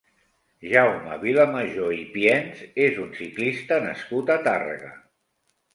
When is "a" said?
4.39-4.41